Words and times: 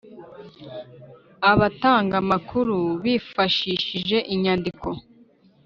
Abatanga 1.51 2.13
amakuru 2.23 2.77
bifashishije 3.03 4.17
inyandiko 4.33 4.87